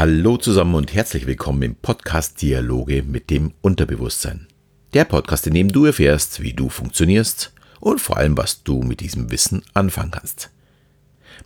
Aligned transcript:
Hallo 0.00 0.38
zusammen 0.38 0.76
und 0.76 0.94
herzlich 0.94 1.26
willkommen 1.26 1.60
im 1.60 1.74
Podcast 1.74 2.40
Dialoge 2.40 3.02
mit 3.02 3.28
dem 3.28 3.52
Unterbewusstsein. 3.60 4.46
Der 4.94 5.04
Podcast, 5.04 5.46
in 5.46 5.52
dem 5.52 5.70
du 5.70 5.84
erfährst, 5.84 6.40
wie 6.40 6.54
du 6.54 6.70
funktionierst 6.70 7.52
und 7.80 8.00
vor 8.00 8.16
allem, 8.16 8.34
was 8.38 8.62
du 8.62 8.80
mit 8.80 9.00
diesem 9.00 9.30
Wissen 9.30 9.62
anfangen 9.74 10.12
kannst. 10.12 10.48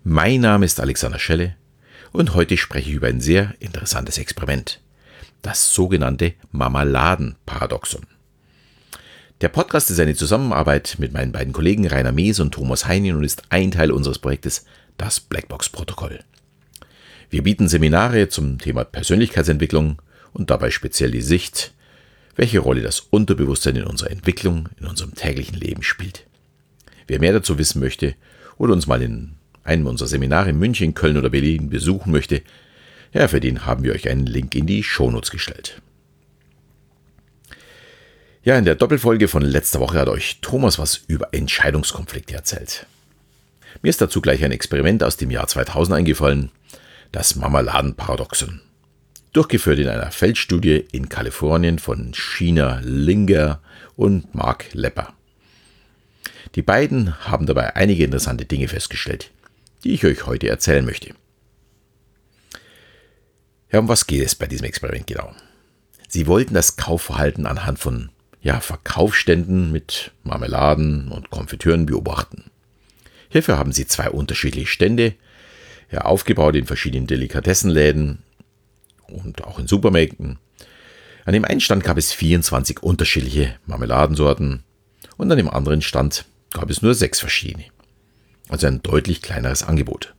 Mein 0.05 0.43
Name 0.43 0.67
ist 0.67 0.79
Alexander 0.79 1.19
Schelle 1.19 1.57
und 2.13 2.37
heute 2.37 2.57
spreche 2.57 2.91
ich 2.91 2.95
über 2.95 3.09
ein 3.09 3.21
sehr 3.21 3.55
interessantes 3.59 4.19
Experiment. 4.19 4.81
Das 5.43 5.75
sogenannte 5.75 6.35
Marmeladen-Paradoxon. 6.53 8.07
Der 9.41 9.49
Podcast 9.49 9.91
ist 9.91 9.99
eine 9.99 10.15
Zusammenarbeit 10.15 10.95
mit 11.01 11.13
meinen 11.13 11.33
beiden 11.33 11.53
Kollegen 11.53 11.89
Rainer 11.89 12.13
Mees 12.13 12.39
und 12.39 12.55
Thomas 12.55 12.87
Heinin 12.87 13.17
und 13.17 13.25
ist 13.25 13.43
ein 13.49 13.73
Teil 13.73 13.91
unseres 13.91 14.21
Projektes, 14.21 14.65
das 14.97 15.19
Blackbox-Protokoll. 15.19 16.21
Wir 17.35 17.43
bieten 17.43 17.67
Seminare 17.67 18.29
zum 18.29 18.61
Thema 18.61 18.85
Persönlichkeitsentwicklung 18.85 20.01
und 20.33 20.51
dabei 20.51 20.71
speziell 20.71 21.11
die 21.11 21.21
Sicht, 21.21 21.73
welche 22.37 22.61
Rolle 22.61 22.81
das 22.81 23.01
Unterbewusstsein 23.01 23.75
in 23.75 23.83
unserer 23.83 24.13
Entwicklung, 24.13 24.69
in 24.79 24.87
unserem 24.87 25.17
täglichen 25.17 25.59
Leben 25.59 25.83
spielt. 25.83 26.27
Wer 27.09 27.19
mehr 27.19 27.33
dazu 27.33 27.59
wissen 27.59 27.81
möchte 27.81 28.15
oder 28.57 28.73
uns 28.73 28.87
mal 28.87 29.03
in 29.03 29.33
einem 29.65 29.89
unserer 29.89 30.07
Seminare 30.07 30.51
in 30.51 30.61
München, 30.61 30.95
Köln 30.95 31.17
oder 31.17 31.29
Berlin 31.29 31.71
besuchen 31.71 32.13
möchte, 32.13 32.41
ja, 33.13 33.27
für 33.27 33.41
den 33.41 33.67
haben 33.67 33.83
wir 33.83 33.95
euch 33.95 34.09
einen 34.09 34.27
Link 34.27 34.55
in 34.55 34.69
die 34.69 34.85
Shownotes 34.85 35.33
gestellt. 35.33 35.83
Ja, 38.45 38.57
in 38.57 38.65
der 38.65 38.77
Doppelfolge 38.77 39.27
von 39.27 39.43
letzter 39.43 39.81
Woche 39.81 39.99
hat 39.99 40.09
euch 40.09 40.39
Thomas 40.41 40.79
was 40.79 41.03
über 41.09 41.31
Entscheidungskonflikte 41.35 42.33
erzählt. 42.33 42.87
Mir 43.83 43.91
ist 43.91 44.01
dazu 44.01 44.21
gleich 44.21 44.45
ein 44.45 44.53
Experiment 44.53 45.03
aus 45.03 45.17
dem 45.17 45.33
Jahr 45.33 45.49
2000 45.49 45.99
eingefallen, 45.99 46.53
das 47.15 47.37
Marmeladenparadoxon. 47.37 48.61
Durchgeführt 49.33 49.79
in 49.79 49.89
einer 49.89 50.11
Feldstudie 50.11 50.85
in 50.91 51.09
Kalifornien 51.09 51.79
von 51.79 52.13
China 52.13 52.81
Linger 52.83 53.61
und 53.95 54.35
Mark 54.35 54.67
Lepper. 54.73 55.15
Die 56.57 56.63
beiden 56.63 57.17
haben 57.29 57.47
dabei 57.47 57.77
einige 57.77 58.05
interessante 58.05 58.45
Dinge 58.47 58.67
festgestellt, 58.67 59.31
die 59.85 59.93
ich 59.93 60.05
euch 60.05 60.27
heute 60.27 60.49
erzählen 60.49 60.85
möchte. 60.85 61.15
Ja, 63.71 63.79
um 63.79 63.89
was 63.89 64.07
geht 64.09 64.25
es 64.25 64.35
bei 64.35 64.47
diesem 64.47 64.67
Experiment 64.67 65.07
genau? 65.07 65.33
Sie 66.09 66.27
wollten 66.27 66.55
das 66.55 66.77
Kaufverhalten 66.77 67.47
anhand 67.47 67.79
von 67.79 68.11
ja, 68.41 68.59
Verkaufsständen 68.61 69.71
mit 69.71 70.11
Marmeladen 70.25 71.13
und 71.13 71.31
Konfitüren 71.31 71.87
beobachten. 71.87 72.51
Hierfür 73.29 73.57
haben 73.57 73.73
sie 73.73 73.87
zwei 73.87 74.11
unterschiedliche 74.11 74.67
Stände 74.67 75.15
ja, 75.95 76.01
aufgebaut 76.01 76.57
in 76.57 76.67
verschiedenen 76.67 77.07
Delikatessenläden 77.07 78.19
und 79.07 79.45
auch 79.45 79.61
in 79.61 79.69
Supermärkten. 79.69 80.39
An 81.25 81.33
dem 81.33 81.45
einen 81.45 81.61
Stand 81.61 81.85
gab 81.85 81.97
es 81.97 82.13
24 82.13 82.83
unterschiedliche 82.83 83.55
Marmeladensorten 83.67 84.65
und 85.17 85.31
an 85.31 85.39
dem 85.39 85.49
anderen 85.49 85.83
Stand 85.83 86.25
gab 86.53 86.69
es 86.69 86.83
nur 86.83 86.95
sechs 86.95 87.21
verschiedene. 87.21 87.67
Also 88.49 88.67
ein 88.67 88.83
deutlich 88.83 89.23
kleineres 89.23 89.63
Angebot. 89.63 90.15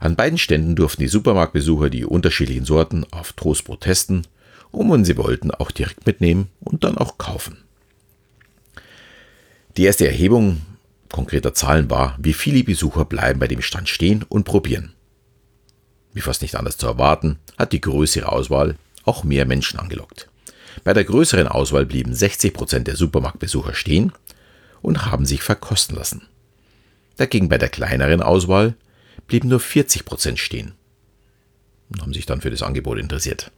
An 0.00 0.16
beiden 0.16 0.38
Ständen 0.38 0.74
durften 0.74 1.02
die 1.02 1.08
Supermarktbesucher 1.08 1.88
die 1.88 2.04
unterschiedlichen 2.04 2.64
Sorten 2.64 3.04
auf 3.12 3.32
Toastbrot 3.34 3.82
testen 3.82 4.26
und 4.72 4.90
wenn 4.90 5.04
sie 5.04 5.16
wollten 5.16 5.52
auch 5.52 5.70
direkt 5.70 6.06
mitnehmen 6.06 6.48
und 6.58 6.82
dann 6.82 6.98
auch 6.98 7.18
kaufen. 7.18 7.58
Die 9.76 9.84
erste 9.84 10.08
Erhebung 10.08 10.60
konkreter 11.10 11.54
Zahlen 11.54 11.90
war, 11.90 12.16
wie 12.18 12.32
viele 12.32 12.64
Besucher 12.64 13.04
bleiben 13.04 13.40
bei 13.40 13.48
dem 13.48 13.62
Stand 13.62 13.88
stehen 13.88 14.24
und 14.28 14.44
probieren. 14.44 14.94
Wie 16.12 16.20
fast 16.20 16.42
nicht 16.42 16.56
anders 16.56 16.76
zu 16.76 16.86
erwarten, 16.86 17.38
hat 17.58 17.72
die 17.72 17.80
größere 17.80 18.30
Auswahl 18.30 18.76
auch 19.04 19.24
mehr 19.24 19.46
Menschen 19.46 19.78
angelockt. 19.78 20.28
Bei 20.84 20.92
der 20.92 21.04
größeren 21.04 21.48
Auswahl 21.48 21.86
blieben 21.86 22.14
60 22.14 22.54
Prozent 22.54 22.86
der 22.86 22.96
Supermarktbesucher 22.96 23.74
stehen 23.74 24.12
und 24.82 25.06
haben 25.06 25.26
sich 25.26 25.42
verkosten 25.42 25.96
lassen. 25.96 26.22
Dagegen 27.16 27.48
bei 27.48 27.58
der 27.58 27.68
kleineren 27.68 28.22
Auswahl 28.22 28.74
blieben 29.26 29.48
nur 29.48 29.60
40 29.60 30.04
Prozent 30.04 30.38
stehen 30.38 30.72
und 31.90 32.02
haben 32.02 32.14
sich 32.14 32.26
dann 32.26 32.40
für 32.40 32.50
das 32.50 32.62
Angebot 32.62 32.98
interessiert. 32.98 33.50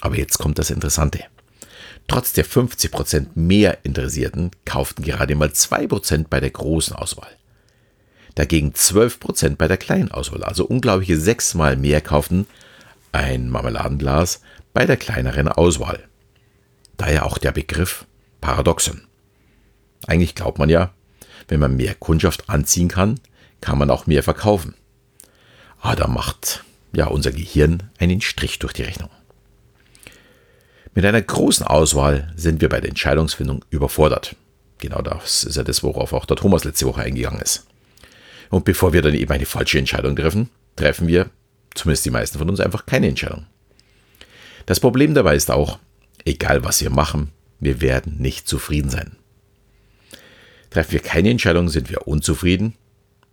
Aber 0.00 0.16
jetzt 0.16 0.38
kommt 0.38 0.58
das 0.58 0.70
Interessante. 0.70 1.20
Trotz 2.06 2.32
der 2.32 2.44
50% 2.44 3.28
mehr 3.34 3.78
Interessierten 3.82 4.50
kauften 4.64 5.02
gerade 5.02 5.34
mal 5.34 5.48
2% 5.48 6.26
bei 6.28 6.40
der 6.40 6.50
großen 6.50 6.94
Auswahl. 6.94 7.30
Dagegen 8.34 8.72
12% 8.72 9.56
bei 9.56 9.68
der 9.68 9.76
kleinen 9.76 10.10
Auswahl, 10.10 10.44
also 10.44 10.64
unglaubliche 10.66 11.18
sechsmal 11.18 11.76
mehr 11.76 12.00
kauften 12.00 12.46
ein 13.12 13.48
Marmeladenglas 13.48 14.42
bei 14.72 14.86
der 14.86 14.96
kleineren 14.96 15.48
Auswahl. 15.48 16.08
Daher 16.96 17.26
auch 17.26 17.38
der 17.38 17.52
Begriff 17.52 18.06
Paradoxon. 18.40 19.02
Eigentlich 20.06 20.34
glaubt 20.34 20.58
man 20.58 20.68
ja, 20.68 20.92
wenn 21.48 21.60
man 21.60 21.76
mehr 21.76 21.94
Kundschaft 21.94 22.48
anziehen 22.50 22.88
kann, 22.88 23.20
kann 23.60 23.78
man 23.78 23.90
auch 23.90 24.06
mehr 24.06 24.22
verkaufen. 24.22 24.74
Aber 25.80 25.96
da 25.96 26.08
macht 26.08 26.64
ja 26.92 27.06
unser 27.06 27.30
Gehirn 27.30 27.90
einen 27.98 28.20
Strich 28.20 28.58
durch 28.58 28.72
die 28.72 28.82
Rechnung. 28.82 29.10
Mit 30.94 31.04
einer 31.04 31.22
großen 31.22 31.66
Auswahl 31.66 32.32
sind 32.36 32.60
wir 32.60 32.68
bei 32.68 32.80
der 32.80 32.90
Entscheidungsfindung 32.90 33.64
überfordert. 33.70 34.36
Genau 34.78 35.02
das 35.02 35.42
ist 35.42 35.56
ja 35.56 35.64
das, 35.64 35.82
worauf 35.82 36.12
auch 36.12 36.24
der 36.24 36.36
Thomas 36.36 36.62
letzte 36.62 36.86
Woche 36.86 37.02
eingegangen 37.02 37.40
ist. 37.40 37.66
Und 38.48 38.64
bevor 38.64 38.92
wir 38.92 39.02
dann 39.02 39.14
eben 39.14 39.32
eine 39.32 39.46
falsche 39.46 39.78
Entscheidung 39.78 40.14
treffen, 40.14 40.50
treffen 40.76 41.08
wir, 41.08 41.30
zumindest 41.74 42.04
die 42.04 42.10
meisten 42.10 42.38
von 42.38 42.48
uns, 42.48 42.60
einfach 42.60 42.86
keine 42.86 43.08
Entscheidung. 43.08 43.46
Das 44.66 44.78
Problem 44.78 45.14
dabei 45.14 45.34
ist 45.34 45.50
auch, 45.50 45.80
egal 46.24 46.64
was 46.64 46.80
wir 46.80 46.90
machen, 46.90 47.32
wir 47.58 47.80
werden 47.80 48.18
nicht 48.18 48.46
zufrieden 48.46 48.90
sein. 48.90 49.16
Treffen 50.70 50.92
wir 50.92 51.00
keine 51.00 51.30
Entscheidung, 51.30 51.68
sind 51.68 51.90
wir 51.90 52.06
unzufrieden. 52.06 52.74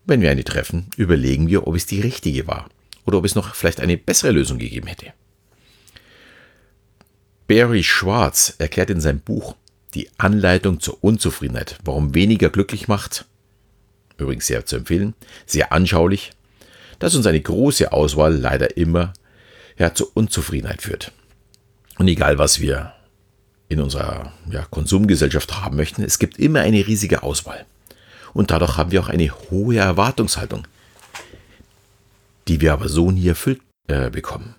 Wenn 0.06 0.22
wir 0.22 0.32
eine 0.32 0.44
treffen, 0.44 0.88
überlegen 0.98 1.48
wir, 1.48 1.68
ob 1.68 1.76
es 1.76 1.86
die 1.86 2.02
richtige 2.02 2.48
war 2.48 2.70
oder 3.06 3.20
ob 3.20 3.26
es 3.26 3.36
noch 3.36 3.54
vielleicht 3.54 3.82
eine 3.82 3.98
bessere 3.98 4.32
Lösung 4.32 4.58
gegeben 4.58 4.88
hätte. 4.88 5.14
Barry 7.52 7.84
Schwartz 7.84 8.56
erklärt 8.60 8.90
in 8.92 9.02
seinem 9.02 9.20
Buch 9.20 9.58
Die 9.94 10.08
Anleitung 10.18 10.80
zur 10.80 11.04
Unzufriedenheit, 11.04 11.78
warum 11.84 12.16
weniger 12.16 12.50
glücklich 12.50 12.88
macht, 12.88 13.26
übrigens 14.18 14.48
sehr 14.48 14.66
zu 14.66 14.78
empfehlen, 14.78 15.16
sehr 15.46 15.74
anschaulich, 15.74 16.32
dass 17.00 17.14
uns 17.14 17.26
eine 17.26 17.42
große 17.42 17.92
Auswahl 17.92 18.34
leider 18.38 18.78
immer 18.78 19.12
ja, 19.78 19.94
zur 19.94 20.16
Unzufriedenheit 20.16 20.82
führt. 20.82 21.12
Und 21.98 22.08
egal, 22.08 22.38
was 22.38 22.62
wir 22.62 22.94
in 23.68 23.82
unserer 23.82 24.32
ja, 24.50 24.66
Konsumgesellschaft 24.70 25.62
haben 25.62 25.76
möchten, 25.76 26.04
es 26.04 26.20
gibt 26.20 26.40
immer 26.40 26.62
eine 26.62 26.88
riesige 26.88 27.22
Auswahl. 27.22 27.66
Und 28.32 28.52
dadurch 28.52 28.78
haben 28.78 28.94
wir 28.94 29.02
auch 29.02 29.10
eine 29.10 29.30
hohe 29.50 29.76
Erwartungshaltung, 29.76 30.66
die 32.48 32.62
wir 32.62 32.72
aber 32.72 32.88
so 32.88 33.12
nie 33.12 33.28
erfüllt 33.28 33.60
äh, 33.90 34.10
bekommen. 34.10 34.56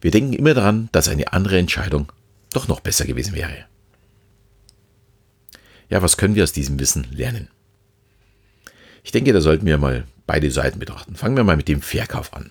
Wir 0.00 0.10
denken 0.10 0.32
immer 0.32 0.54
daran, 0.54 0.88
dass 0.92 1.08
eine 1.08 1.32
andere 1.32 1.58
Entscheidung 1.58 2.10
doch 2.52 2.68
noch 2.68 2.80
besser 2.80 3.04
gewesen 3.04 3.34
wäre. 3.34 3.66
Ja, 5.88 6.02
was 6.02 6.16
können 6.16 6.34
wir 6.34 6.42
aus 6.42 6.52
diesem 6.52 6.78
Wissen 6.78 7.06
lernen? 7.10 7.48
Ich 9.02 9.12
denke, 9.12 9.32
da 9.32 9.40
sollten 9.40 9.66
wir 9.66 9.78
mal 9.78 10.04
beide 10.26 10.50
Seiten 10.50 10.78
betrachten. 10.78 11.16
Fangen 11.16 11.36
wir 11.36 11.44
mal 11.44 11.56
mit 11.56 11.68
dem 11.68 11.82
Verkauf 11.82 12.32
an. 12.32 12.50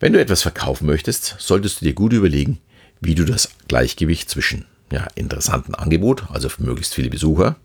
Wenn 0.00 0.12
du 0.12 0.20
etwas 0.20 0.42
verkaufen 0.42 0.86
möchtest, 0.86 1.36
solltest 1.38 1.80
du 1.80 1.84
dir 1.84 1.94
gut 1.94 2.12
überlegen, 2.12 2.58
wie 3.00 3.14
du 3.14 3.24
das 3.24 3.50
Gleichgewicht 3.68 4.28
zwischen 4.28 4.66
ja, 4.90 5.06
interessanten 5.14 5.74
Angebot, 5.74 6.24
also 6.30 6.48
für 6.48 6.62
möglichst 6.62 6.94
viele 6.94 7.10
Besucher 7.10 7.56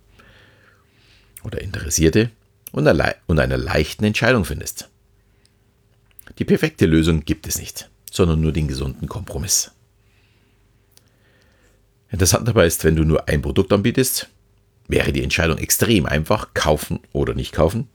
oder 1.44 1.62
Interessierte, 1.62 2.30
und 2.72 2.88
einer 2.88 3.58
leichten 3.58 4.04
Entscheidung 4.04 4.46
findest. 4.46 4.90
Die 6.38 6.46
perfekte 6.46 6.86
Lösung 6.86 7.26
gibt 7.26 7.48
es 7.48 7.58
nicht 7.58 7.90
sondern 8.18 8.42
nur 8.42 8.52
den 8.52 8.68
gesunden 8.68 9.08
Kompromiss. 9.08 9.72
Interessant 12.10 12.48
dabei 12.48 12.66
ist, 12.66 12.84
wenn 12.84 12.96
du 12.96 13.04
nur 13.04 13.28
ein 13.28 13.42
Produkt 13.42 13.72
anbietest, 13.72 14.30
wäre 14.88 15.12
die 15.12 15.24
Entscheidung 15.24 15.58
extrem 15.58 16.06
einfach, 16.06 16.54
kaufen 16.54 17.00
oder 17.12 17.34
nicht 17.34 17.54
kaufen. 17.54 17.88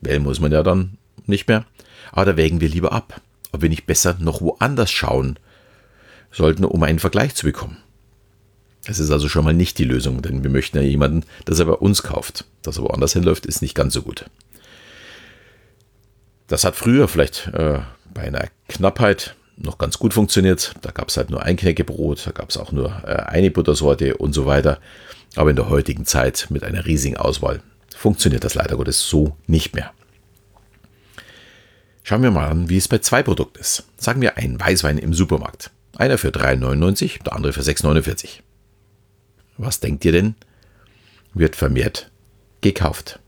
Wählen 0.00 0.22
muss 0.22 0.40
man 0.40 0.52
ja 0.52 0.62
dann 0.62 0.98
nicht 1.26 1.48
mehr. 1.48 1.66
Aber 2.12 2.24
da 2.24 2.36
wägen 2.36 2.60
wir 2.60 2.68
lieber 2.68 2.92
ab, 2.92 3.20
ob 3.52 3.62
wir 3.62 3.68
nicht 3.68 3.86
besser 3.86 4.16
noch 4.20 4.40
woanders 4.40 4.90
schauen 4.90 5.38
sollten, 6.30 6.64
um 6.64 6.82
einen 6.82 6.98
Vergleich 6.98 7.34
zu 7.34 7.46
bekommen. 7.46 7.78
Das 8.84 8.98
ist 8.98 9.10
also 9.10 9.28
schon 9.28 9.44
mal 9.44 9.52
nicht 9.52 9.78
die 9.78 9.84
Lösung, 9.84 10.22
denn 10.22 10.44
wir 10.44 10.50
möchten 10.50 10.76
ja 10.76 10.82
jemanden, 10.82 11.24
dass 11.44 11.58
er 11.58 11.66
bei 11.66 11.72
uns 11.72 12.02
kauft. 12.02 12.44
Dass 12.62 12.78
er 12.78 12.84
woanders 12.84 13.14
hinläuft, 13.14 13.44
ist 13.44 13.60
nicht 13.60 13.74
ganz 13.74 13.94
so 13.94 14.02
gut. 14.02 14.26
Das 16.46 16.64
hat 16.64 16.76
früher 16.76 17.08
vielleicht 17.08 17.48
äh, 17.48 17.80
bei 18.16 18.22
einer 18.22 18.48
Knappheit 18.68 19.36
noch 19.56 19.78
ganz 19.78 19.98
gut 19.98 20.14
funktioniert. 20.14 20.74
Da 20.80 20.90
gab 20.90 21.08
es 21.08 21.16
halt 21.16 21.30
nur 21.30 21.42
ein 21.42 21.56
Knäckebrot, 21.56 22.26
da 22.26 22.30
gab 22.32 22.48
es 22.50 22.56
auch 22.56 22.72
nur 22.72 23.02
äh, 23.04 23.14
eine 23.26 23.50
Buttersorte 23.50 24.16
und 24.16 24.32
so 24.32 24.46
weiter. 24.46 24.80
Aber 25.36 25.50
in 25.50 25.56
der 25.56 25.68
heutigen 25.68 26.06
Zeit 26.06 26.46
mit 26.48 26.64
einer 26.64 26.86
riesigen 26.86 27.16
Auswahl 27.16 27.60
funktioniert 27.94 28.42
das 28.42 28.54
leider 28.54 28.76
Gottes 28.76 29.06
so 29.08 29.36
nicht 29.46 29.74
mehr. 29.74 29.92
Schauen 32.02 32.22
wir 32.22 32.30
mal 32.30 32.48
an, 32.48 32.68
wie 32.68 32.76
es 32.76 32.88
bei 32.88 32.98
zwei 32.98 33.22
Produkten 33.22 33.58
ist. 33.58 33.84
Sagen 33.98 34.20
wir 34.20 34.36
ein 34.38 34.58
Weißwein 34.58 34.96
im 34.98 35.12
Supermarkt. 35.12 35.70
Einer 35.96 36.18
für 36.18 36.28
3,99, 36.28 37.22
der 37.22 37.34
andere 37.34 37.52
für 37.52 37.62
6,49. 37.62 38.40
Was 39.58 39.80
denkt 39.80 40.04
ihr 40.04 40.12
denn? 40.12 40.34
Wird 41.34 41.56
vermehrt 41.56 42.10
gekauft. 42.60 43.18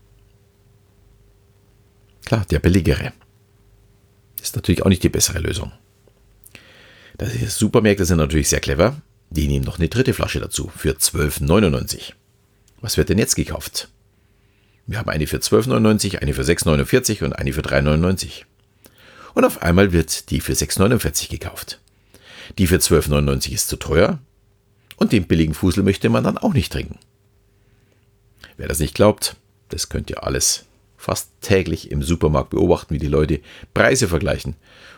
Klar, 2.25 2.45
der 2.49 2.59
billigere. 2.59 3.11
Ist 4.49 4.55
natürlich 4.55 4.81
auch 4.81 4.89
nicht 4.89 5.03
die 5.03 5.09
bessere 5.09 5.37
Lösung. 5.37 5.71
Das 7.19 7.35
ist, 7.35 7.59
Supermärkte 7.59 8.03
sind 8.03 8.17
natürlich 8.17 8.49
sehr 8.49 8.59
clever. 8.59 8.99
Die 9.29 9.47
nehmen 9.47 9.63
noch 9.63 9.77
eine 9.77 9.89
dritte 9.89 10.11
Flasche 10.15 10.39
dazu 10.39 10.71
für 10.75 10.93
12,99. 10.93 12.13
Was 12.81 12.97
wird 12.97 13.09
denn 13.09 13.19
jetzt 13.19 13.35
gekauft? 13.35 13.89
Wir 14.87 14.97
haben 14.97 15.09
eine 15.11 15.27
für 15.27 15.37
12,99, 15.37 16.17
eine 16.17 16.33
für 16.33 16.41
6,49 16.41 17.23
und 17.25 17.33
eine 17.33 17.53
für 17.53 17.61
3,99. 17.61 18.45
Und 19.35 19.45
auf 19.45 19.61
einmal 19.61 19.91
wird 19.91 20.31
die 20.31 20.39
für 20.39 20.53
6,49 20.53 21.29
gekauft. 21.29 21.79
Die 22.57 22.65
für 22.65 22.77
12,99 22.77 23.51
ist 23.51 23.67
zu 23.67 23.75
teuer 23.75 24.17
und 24.95 25.11
den 25.11 25.27
billigen 25.27 25.53
Fusel 25.53 25.83
möchte 25.83 26.09
man 26.09 26.23
dann 26.23 26.39
auch 26.39 26.53
nicht 26.53 26.73
trinken. 26.73 26.97
Wer 28.57 28.67
das 28.67 28.79
nicht 28.79 28.95
glaubt, 28.95 29.35
das 29.67 29.89
könnt 29.89 30.09
ihr 30.09 30.23
alles 30.23 30.65
fast 30.99 31.31
täglich 31.39 31.91
im 31.91 32.03
Supermarkt 32.03 32.49
beobachten, 32.49 32.93
wie 32.93 32.99
die 32.99 33.07
Leute 33.07 33.39
Preise 33.73 34.09
vergleichen 34.09 34.55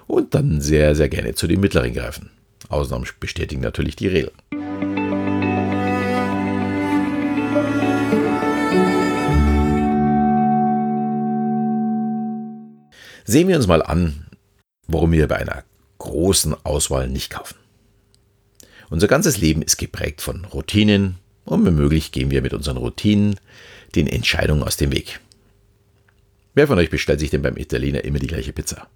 und 0.07 0.33
dann 0.33 0.59
sehr, 0.59 0.95
sehr 0.95 1.09
gerne 1.09 1.36
zu 1.36 1.45
den 1.48 1.62
mittleren 1.62 1.94
greifen. 1.94 2.31
Ausnahmen 2.69 3.06
bestätigen 3.19 3.62
natürlich 3.62 3.95
die 3.95 4.07
Regel. 4.07 4.31
Sehen 13.24 13.48
wir 13.48 13.56
uns 13.56 13.68
mal 13.68 13.83
an, 13.83 14.25
warum 14.88 15.12
wir 15.12 15.27
bei 15.27 15.38
einer 15.38 15.63
großen 16.00 16.56
Auswahl 16.65 17.07
nicht 17.07 17.30
kaufen. 17.30 17.56
Unser 18.89 19.07
ganzes 19.07 19.38
Leben 19.38 19.62
ist 19.62 19.77
geprägt 19.77 20.19
von 20.19 20.45
Routinen 20.45 21.19
und 21.45 21.63
wenn 21.63 21.75
möglich 21.75 22.12
gehen 22.12 22.31
wir 22.31 22.42
mit 22.42 22.53
unseren 22.53 22.77
Routinen 22.77 23.39
den 23.95 24.07
Entscheidungen 24.07 24.63
aus 24.63 24.77
dem 24.77 24.92
Weg. 24.92 25.19
Wer 26.53 26.68
von 26.68 26.77
euch 26.77 26.89
bestellt 26.89 27.19
sich 27.19 27.30
denn 27.30 27.42
beim 27.42 27.57
Italiener 27.57 28.03
immer 28.03 28.19
die 28.19 28.27
gleiche 28.27 28.51
Pizza? 28.51 28.88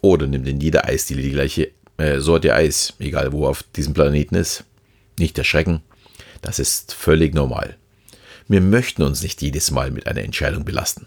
Oder 0.00 0.26
nimmt 0.26 0.48
in 0.48 0.60
jeder 0.60 0.86
Eisdiele 0.86 1.22
die 1.22 1.30
gleiche 1.30 1.70
äh, 1.98 2.18
Sorte 2.18 2.54
Eis, 2.54 2.94
egal 2.98 3.32
wo 3.32 3.46
auf 3.46 3.62
diesem 3.62 3.94
Planeten 3.94 4.34
ist? 4.34 4.64
Nicht 5.18 5.38
erschrecken, 5.38 5.82
das 6.42 6.58
ist 6.58 6.94
völlig 6.94 7.34
normal. 7.34 7.76
Wir 8.48 8.60
möchten 8.60 9.02
uns 9.02 9.22
nicht 9.22 9.42
jedes 9.42 9.70
Mal 9.70 9.90
mit 9.90 10.06
einer 10.06 10.22
Entscheidung 10.22 10.64
belasten. 10.64 11.06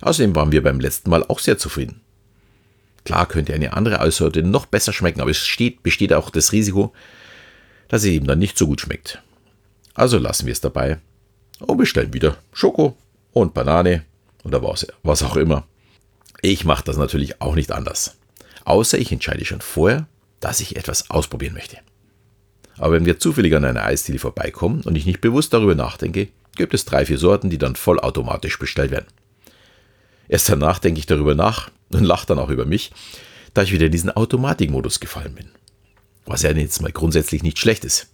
Außerdem 0.00 0.34
waren 0.34 0.50
wir 0.50 0.62
beim 0.62 0.80
letzten 0.80 1.08
Mal 1.10 1.22
auch 1.22 1.38
sehr 1.38 1.56
zufrieden. 1.56 2.00
Klar 3.04 3.28
könnte 3.28 3.54
eine 3.54 3.74
andere 3.74 4.00
Eissorte 4.00 4.42
noch 4.42 4.66
besser 4.66 4.92
schmecken, 4.92 5.20
aber 5.20 5.30
es 5.30 5.46
steht, 5.46 5.82
besteht 5.82 6.12
auch 6.12 6.30
das 6.30 6.52
Risiko, 6.52 6.92
dass 7.88 8.02
sie 8.02 8.14
eben 8.14 8.26
dann 8.26 8.38
nicht 8.38 8.58
so 8.58 8.66
gut 8.66 8.80
schmeckt. 8.80 9.22
Also 9.94 10.18
lassen 10.18 10.46
wir 10.46 10.52
es 10.52 10.60
dabei 10.60 10.98
und 11.60 11.76
bestellen 11.76 12.12
wieder 12.12 12.38
Schoko 12.52 12.96
und 13.32 13.54
Banane 13.54 14.04
oder 14.44 14.62
was, 14.62 14.86
was 15.02 15.22
auch 15.22 15.36
immer. 15.36 15.66
Ich 16.42 16.64
mache 16.64 16.84
das 16.84 16.96
natürlich 16.96 17.40
auch 17.40 17.54
nicht 17.54 17.72
anders. 17.72 18.16
Außer 18.64 18.98
ich 18.98 19.12
entscheide 19.12 19.44
schon 19.44 19.60
vorher, 19.60 20.06
dass 20.40 20.60
ich 20.60 20.76
etwas 20.76 21.10
ausprobieren 21.10 21.54
möchte. 21.54 21.78
Aber 22.76 22.92
wenn 22.92 23.06
wir 23.06 23.18
zufällig 23.18 23.54
an 23.54 23.64
einer 23.64 23.84
Eisdiele 23.84 24.18
vorbeikommen 24.18 24.82
und 24.82 24.96
ich 24.96 25.06
nicht 25.06 25.20
bewusst 25.20 25.52
darüber 25.52 25.74
nachdenke, 25.74 26.28
gibt 26.56 26.74
es 26.74 26.84
drei, 26.84 27.06
vier 27.06 27.18
Sorten, 27.18 27.50
die 27.50 27.58
dann 27.58 27.76
vollautomatisch 27.76 28.58
bestellt 28.58 28.90
werden. 28.90 29.06
Erst 30.28 30.48
danach 30.48 30.78
denke 30.78 30.98
ich 30.98 31.06
darüber 31.06 31.34
nach 31.34 31.70
und 31.90 32.04
lache 32.04 32.26
dann 32.26 32.38
auch 32.38 32.50
über 32.50 32.64
mich, 32.64 32.92
da 33.52 33.62
ich 33.62 33.72
wieder 33.72 33.86
in 33.86 33.92
diesen 33.92 34.10
Automatikmodus 34.10 35.00
gefallen 35.00 35.34
bin. 35.34 35.48
Was 36.26 36.42
ja 36.42 36.50
jetzt 36.50 36.80
mal 36.82 36.92
grundsätzlich 36.92 37.42
nicht 37.42 37.58
schlecht 37.58 37.84
ist. 37.84 38.08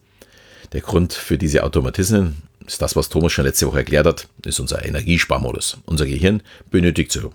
Der 0.72 0.80
Grund 0.80 1.12
für 1.12 1.38
diese 1.38 1.64
Automatismen 1.64 2.42
ist 2.70 2.82
das, 2.82 2.94
was 2.94 3.08
Thomas 3.08 3.32
schon 3.32 3.44
letzte 3.44 3.66
Woche 3.66 3.78
erklärt 3.78 4.06
hat, 4.06 4.28
ist 4.44 4.60
unser 4.60 4.84
Energiesparmodus. 4.84 5.78
Unser 5.86 6.06
Gehirn 6.06 6.42
benötigt 6.70 7.10
so 7.10 7.32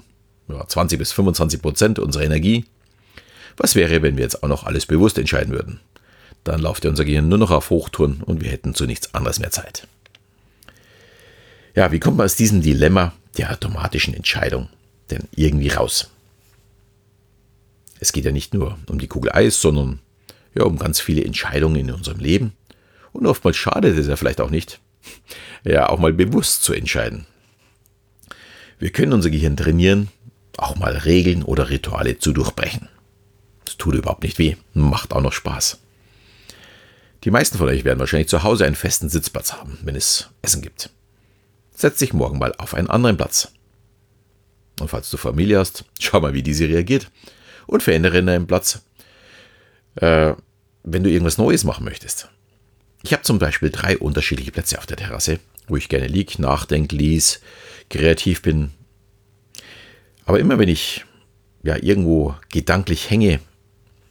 20 0.48 0.98
bis 0.98 1.12
25 1.12 1.62
Prozent 1.62 2.00
unserer 2.00 2.24
Energie. 2.24 2.66
Was 3.58 3.76
wäre, 3.76 4.02
wenn 4.02 4.16
wir 4.16 4.24
jetzt 4.24 4.44
auch 4.44 4.48
noch 4.48 4.64
alles 4.64 4.86
bewusst 4.86 5.18
entscheiden 5.18 5.54
würden? 5.54 5.80
Dann 6.46 6.62
läuft 6.62 6.84
ja 6.84 6.90
unser 6.90 7.04
Gehirn 7.04 7.28
nur 7.28 7.38
noch 7.38 7.52
auf 7.52 7.70
Hochtouren 7.70 8.22
und 8.22 8.42
wir 8.42 8.50
hätten 8.50 8.76
zu 8.76 8.86
nichts 8.86 9.14
anderes 9.14 9.40
mehr 9.40 9.52
Zeit. 9.52 9.88
Ja, 11.74 11.92
wie 11.92 12.00
kommt 12.00 12.18
man 12.18 12.26
aus 12.26 12.36
diesem 12.36 12.62
Dilemma 12.62 13.14
der 13.38 13.52
automatischen 13.52 14.14
Entscheidung 14.14 14.70
denn 15.10 15.28
irgendwie 15.36 15.70
raus? 15.70 16.12
Es 18.00 18.14
geht 18.14 18.26
ja 18.26 18.32
nicht 18.32 18.54
nur 18.54 18.78
um 18.88 19.00
die 19.00 19.08
Kugel 19.08 19.32
Eis, 19.34 19.60
sondern 19.60 20.00
ja 20.54 20.64
um 20.64 20.78
ganz 20.78 21.00
viele 21.02 21.26
Entscheidungen 21.26 21.76
in 21.76 21.92
unserem 21.92 22.20
Leben. 22.20 22.54
Und 23.12 23.26
oftmals 23.26 23.58
schadet 23.58 23.98
es 23.98 24.08
ja 24.08 24.16
vielleicht 24.16 24.40
auch 24.40 24.50
nicht, 24.50 24.80
ja 25.64 25.90
auch 25.90 26.00
mal 26.00 26.14
bewusst 26.14 26.64
zu 26.64 26.74
entscheiden. 26.74 27.26
Wir 28.80 28.92
können 28.92 29.14
unser 29.14 29.30
Gehirn 29.30 29.58
trainieren, 29.58 30.10
auch 30.58 30.76
mal 30.76 30.96
Regeln 30.96 31.44
oder 31.44 31.70
Rituale 31.70 32.20
zu 32.20 32.34
durchbrechen. 32.34 32.90
Das 33.66 33.78
tut 33.78 33.96
überhaupt 33.96 34.24
nicht 34.24 34.38
weh, 34.38 34.56
macht 34.74 35.14
auch 35.14 35.22
noch 35.22 35.34
Spaß. 35.34 35.80
Die 37.24 37.32
meisten 37.32 37.58
von 37.58 37.70
euch 37.70 37.84
werden 37.84 38.00
wahrscheinlich 38.00 38.30
zu 38.30 38.44
Hause 38.44 38.66
einen 38.66 38.76
festen 38.76 39.10
Sitzplatz 39.10 39.54
haben, 39.54 39.80
wenn 39.84 39.96
es 39.96 40.30
Essen 40.42 40.62
gibt. 40.62 40.92
Setz 41.74 41.98
dich 41.98 42.14
morgen 42.14 42.38
mal 42.38 42.54
auf 42.58 42.74
einen 42.74 42.90
anderen 42.90 43.18
Platz. 43.18 43.52
Und 44.80 44.90
falls 44.90 45.10
du 45.10 45.18
Familie 45.18 45.60
hast, 45.60 45.86
schau 46.00 46.20
mal, 46.22 46.34
wie 46.34 46.44
diese 46.44 46.68
reagiert 46.68 47.10
und 47.66 47.82
verändere 47.82 48.24
deinen 48.24 48.48
Platz, 48.48 48.84
äh, 49.96 50.34
wenn 50.84 51.04
du 51.04 51.10
irgendwas 51.10 51.38
Neues 51.38 51.64
machen 51.64 51.86
möchtest. 51.86 52.30
Ich 53.06 53.14
habe 53.14 53.22
zum 53.22 53.38
Beispiel 53.38 53.70
drei 53.70 54.00
unterschiedliche 54.00 54.52
Plätze 54.52 54.80
auf 54.80 54.88
der 54.88 54.98
Terrasse, 54.98 55.38
wo 55.68 55.76
ich 55.76 55.90
gerne 55.90 56.08
lieg, 56.08 56.40
nachdenke, 56.40 56.96
lies, 56.96 57.40
kreativ 57.88 58.42
bin. 58.42 58.72
Aber 60.26 60.40
immer 60.40 60.58
wenn 60.58 60.70
ich 60.70 61.06
ja 61.62 61.76
irgendwo 61.76 62.34
gedanklich 62.50 63.12
hänge 63.12 63.42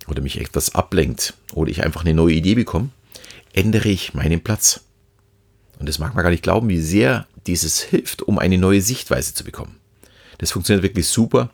oder 0.07 0.23
mich 0.23 0.41
etwas 0.41 0.77
ablenkt 0.77 1.35
oder 1.55 1.73
ich 1.73 1.83
einfach 1.83 2.03
eine 2.03 2.15
neue 2.15 2.35
Idee 2.35 2.55
bekomme, 2.55 2.91
ändere 3.53 3.89
ich 3.89 4.15
meinen 4.15 4.45
Platz. 4.45 4.83
Und 5.81 5.89
das 5.89 5.99
mag 5.99 6.15
man 6.15 6.23
gar 6.23 6.31
nicht 6.31 6.45
glauben, 6.45 6.69
wie 6.69 6.81
sehr 6.81 7.27
dieses 7.49 7.81
hilft, 7.83 8.23
um 8.23 8.39
eine 8.39 8.59
neue 8.59 8.81
Sichtweise 8.81 9.35
zu 9.35 9.43
bekommen. 9.43 9.81
Das 10.39 10.53
funktioniert 10.53 10.85
wirklich 10.85 11.09
super. 11.09 11.51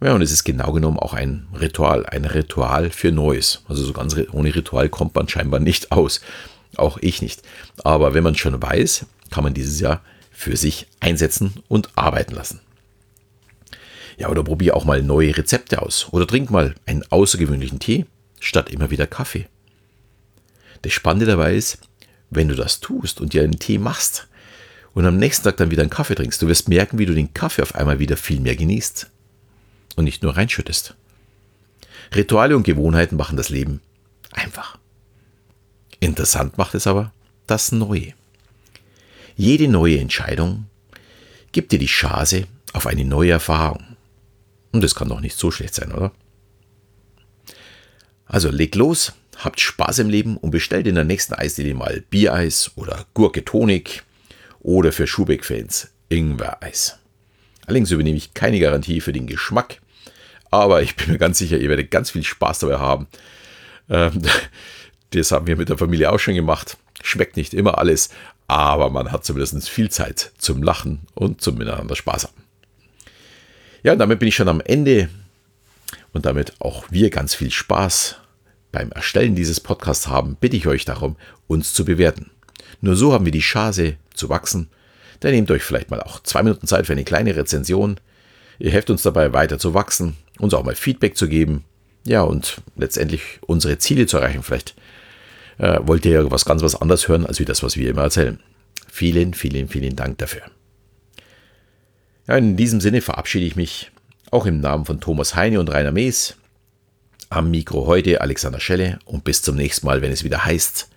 Ja, 0.00 0.14
und 0.14 0.22
es 0.22 0.32
ist 0.32 0.44
genau 0.44 0.72
genommen 0.72 0.98
auch 0.98 1.12
ein 1.12 1.46
Ritual, 1.60 2.06
ein 2.06 2.24
Ritual 2.24 2.88
für 2.88 3.12
Neues. 3.12 3.62
Also 3.68 3.84
so 3.84 3.92
ganz 3.92 4.16
ohne 4.32 4.54
Ritual 4.54 4.88
kommt 4.88 5.14
man 5.14 5.28
scheinbar 5.28 5.60
nicht 5.60 5.92
aus. 5.92 6.22
Auch 6.76 6.98
ich 7.00 7.22
nicht. 7.22 7.42
Aber 7.82 8.14
wenn 8.14 8.24
man 8.24 8.34
schon 8.34 8.60
weiß, 8.60 9.06
kann 9.30 9.44
man 9.44 9.54
dieses 9.54 9.80
Jahr 9.80 10.02
für 10.30 10.56
sich 10.56 10.86
einsetzen 11.00 11.54
und 11.68 11.90
arbeiten 11.96 12.34
lassen. 12.34 12.60
Ja, 14.16 14.28
oder 14.28 14.44
probier 14.44 14.76
auch 14.76 14.84
mal 14.84 15.02
neue 15.02 15.36
Rezepte 15.36 15.82
aus. 15.82 16.08
Oder 16.12 16.26
trink 16.26 16.50
mal 16.50 16.74
einen 16.86 17.04
außergewöhnlichen 17.10 17.78
Tee 17.78 18.06
statt 18.40 18.70
immer 18.70 18.90
wieder 18.90 19.06
Kaffee. 19.06 19.46
Das 20.82 20.92
Spannende 20.92 21.26
dabei 21.26 21.54
ist, 21.54 21.78
wenn 22.30 22.48
du 22.48 22.54
das 22.54 22.80
tust 22.80 23.20
und 23.20 23.32
dir 23.32 23.42
einen 23.42 23.58
Tee 23.58 23.78
machst 23.78 24.28
und 24.92 25.06
am 25.06 25.16
nächsten 25.16 25.44
Tag 25.44 25.56
dann 25.56 25.70
wieder 25.70 25.82
einen 25.82 25.90
Kaffee 25.90 26.14
trinkst, 26.14 26.40
du 26.42 26.48
wirst 26.48 26.68
merken, 26.68 26.98
wie 26.98 27.06
du 27.06 27.14
den 27.14 27.32
Kaffee 27.34 27.62
auf 27.62 27.74
einmal 27.74 27.98
wieder 27.98 28.16
viel 28.16 28.40
mehr 28.40 28.56
genießt 28.56 29.10
und 29.96 30.04
nicht 30.04 30.22
nur 30.22 30.36
reinschüttest. 30.36 30.94
Rituale 32.14 32.56
und 32.56 32.64
Gewohnheiten 32.64 33.16
machen 33.16 33.36
das 33.36 33.48
Leben 33.48 33.80
einfach. 34.30 34.78
Interessant 36.04 36.58
macht 36.58 36.74
es 36.74 36.86
aber 36.86 37.12
das 37.46 37.72
Neue. 37.72 38.12
Jede 39.36 39.68
neue 39.68 39.98
Entscheidung 39.98 40.66
gibt 41.50 41.72
dir 41.72 41.78
die 41.78 41.86
Chance 41.86 42.46
auf 42.74 42.86
eine 42.86 43.06
neue 43.06 43.30
Erfahrung. 43.30 43.96
Und 44.70 44.84
das 44.84 44.94
kann 44.94 45.08
doch 45.08 45.20
nicht 45.20 45.38
so 45.38 45.50
schlecht 45.50 45.74
sein, 45.74 45.92
oder? 45.92 46.12
Also 48.26 48.50
leg 48.50 48.74
los, 48.74 49.14
habt 49.38 49.60
Spaß 49.60 50.00
im 50.00 50.10
Leben 50.10 50.36
und 50.36 50.50
bestellt 50.50 50.86
in 50.86 50.94
der 50.94 51.04
nächsten 51.04 51.32
Eisdiele 51.32 51.72
mal 51.72 52.02
Biereis 52.10 52.72
oder 52.74 53.06
Gurke 53.14 53.42
Tonik 53.42 54.02
oder 54.60 54.92
für 54.92 55.06
Schubeck-Fans 55.06 55.88
Ingwer-Eis. 56.10 56.98
Allerdings 57.64 57.90
übernehme 57.90 58.18
ich 58.18 58.34
keine 58.34 58.60
Garantie 58.60 59.00
für 59.00 59.14
den 59.14 59.26
Geschmack, 59.26 59.80
aber 60.50 60.82
ich 60.82 60.96
bin 60.96 61.12
mir 61.12 61.18
ganz 61.18 61.38
sicher, 61.38 61.56
ihr 61.56 61.70
werdet 61.70 61.90
ganz 61.90 62.10
viel 62.10 62.24
Spaß 62.24 62.58
dabei 62.58 62.76
haben. 62.76 63.06
Ähm, 63.88 64.20
das 65.20 65.32
haben 65.32 65.46
wir 65.46 65.56
mit 65.56 65.68
der 65.68 65.78
Familie 65.78 66.10
auch 66.12 66.18
schon 66.18 66.34
gemacht. 66.34 66.76
Schmeckt 67.02 67.36
nicht 67.36 67.54
immer 67.54 67.78
alles, 67.78 68.10
aber 68.46 68.90
man 68.90 69.12
hat 69.12 69.24
zumindest 69.24 69.68
viel 69.68 69.90
Zeit 69.90 70.32
zum 70.38 70.62
Lachen 70.62 71.00
und 71.14 71.40
zum 71.40 71.56
Miteinander 71.56 71.96
Spaß 71.96 72.24
haben. 72.24 72.44
Ja, 73.82 73.92
und 73.92 73.98
damit 73.98 74.18
bin 74.18 74.28
ich 74.28 74.36
schon 74.36 74.48
am 74.48 74.60
Ende 74.60 75.08
und 76.12 76.26
damit 76.26 76.54
auch 76.60 76.84
wir 76.90 77.10
ganz 77.10 77.34
viel 77.34 77.50
Spaß 77.50 78.16
beim 78.72 78.90
Erstellen 78.92 79.34
dieses 79.34 79.60
Podcasts 79.60 80.08
haben, 80.08 80.36
bitte 80.40 80.56
ich 80.56 80.66
euch 80.66 80.84
darum, 80.84 81.16
uns 81.46 81.74
zu 81.74 81.84
bewerten. 81.84 82.30
Nur 82.80 82.96
so 82.96 83.12
haben 83.12 83.24
wir 83.24 83.32
die 83.32 83.40
Chance 83.40 83.96
zu 84.14 84.28
wachsen. 84.28 84.68
Dann 85.20 85.32
nehmt 85.32 85.50
euch 85.50 85.62
vielleicht 85.62 85.90
mal 85.90 86.00
auch 86.00 86.20
zwei 86.22 86.42
Minuten 86.42 86.66
Zeit 86.66 86.86
für 86.86 86.92
eine 86.92 87.04
kleine 87.04 87.36
Rezension. 87.36 87.98
Ihr 88.58 88.70
helft 88.70 88.90
uns 88.90 89.02
dabei 89.02 89.32
weiter 89.32 89.58
zu 89.58 89.74
wachsen, 89.74 90.16
uns 90.38 90.54
auch 90.54 90.64
mal 90.64 90.74
Feedback 90.74 91.16
zu 91.16 91.28
geben. 91.28 91.64
Ja, 92.04 92.22
und 92.22 92.60
letztendlich 92.76 93.22
unsere 93.42 93.78
Ziele 93.78 94.06
zu 94.06 94.18
erreichen. 94.18 94.42
Vielleicht 94.42 94.74
äh, 95.58 95.78
wollt 95.82 96.04
ihr 96.04 96.12
ja 96.12 96.30
was 96.30 96.44
ganz 96.44 96.62
was 96.62 96.80
anderes 96.80 97.08
hören, 97.08 97.26
als 97.26 97.40
wie 97.40 97.44
das, 97.44 97.62
was 97.62 97.76
wir 97.76 97.90
immer 97.90 98.02
erzählen. 98.02 98.40
Vielen, 98.88 99.34
vielen, 99.34 99.68
vielen 99.68 99.96
Dank 99.96 100.18
dafür. 100.18 100.42
Ja, 102.26 102.36
in 102.36 102.56
diesem 102.56 102.80
Sinne 102.80 103.00
verabschiede 103.00 103.46
ich 103.46 103.56
mich 103.56 103.90
auch 104.30 104.46
im 104.46 104.60
Namen 104.60 104.84
von 104.84 105.00
Thomas 105.00 105.36
Heine 105.36 105.60
und 105.60 105.68
Rainer 105.68 105.92
Mees. 105.92 106.36
Am 107.28 107.50
Mikro 107.50 107.86
heute 107.86 108.20
Alexander 108.20 108.60
Schelle 108.60 108.98
und 109.04 109.24
bis 109.24 109.42
zum 109.42 109.56
nächsten 109.56 109.86
Mal, 109.86 110.02
wenn 110.02 110.12
es 110.12 110.24
wieder 110.24 110.44
heißt 110.44 110.88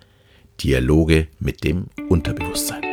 Dialoge 0.60 1.28
mit 1.38 1.64
dem 1.64 1.86
Unterbewusstsein. 2.08 2.87